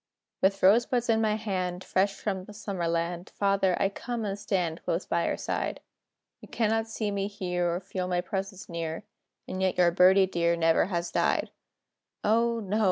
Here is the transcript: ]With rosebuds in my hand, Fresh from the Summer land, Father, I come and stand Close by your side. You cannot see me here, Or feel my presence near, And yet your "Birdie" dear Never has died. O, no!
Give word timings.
]With 0.41 0.63
rosebuds 0.63 1.09
in 1.09 1.21
my 1.21 1.35
hand, 1.35 1.83
Fresh 1.83 2.15
from 2.21 2.45
the 2.45 2.55
Summer 2.55 2.87
land, 2.87 3.31
Father, 3.35 3.79
I 3.79 3.89
come 3.89 4.25
and 4.25 4.39
stand 4.39 4.83
Close 4.83 5.05
by 5.05 5.27
your 5.27 5.37
side. 5.37 5.79
You 6.39 6.47
cannot 6.47 6.87
see 6.87 7.11
me 7.11 7.27
here, 7.27 7.71
Or 7.75 7.79
feel 7.79 8.07
my 8.07 8.21
presence 8.21 8.67
near, 8.67 9.03
And 9.47 9.61
yet 9.61 9.77
your 9.77 9.91
"Birdie" 9.91 10.25
dear 10.25 10.55
Never 10.55 10.85
has 10.85 11.11
died. 11.11 11.51
O, 12.23 12.59
no! 12.59 12.79